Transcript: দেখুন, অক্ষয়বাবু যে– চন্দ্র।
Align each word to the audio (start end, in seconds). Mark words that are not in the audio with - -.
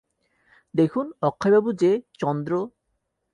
দেখুন, 0.73 1.05
অক্ষয়বাবু 1.21 1.69
যে– 1.73 1.91
চন্দ্র। 2.19 2.51